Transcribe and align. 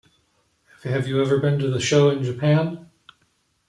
Have 0.83 1.07
you 1.07 1.21
ever 1.21 1.37
been 1.37 1.59
to 1.59 1.69
the 1.69 1.79
show 1.79 2.09
in 2.09 2.23
Japan? 2.23 2.89